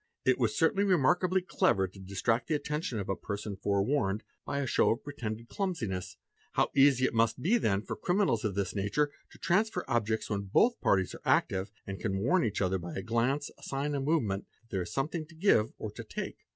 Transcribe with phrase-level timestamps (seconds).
[0.25, 4.57] It was certainly remarkably clever to distract— the attention of a person fore warned, by
[4.57, 6.17] a show of pretended clumsiness.
[6.53, 10.45] How easy it must be then for criminals of this nature to transfer objects when
[10.45, 13.97] both parties are active and can warn each other by a glance, a sign, i
[13.97, 16.39] a movement, that there is something to give or to take.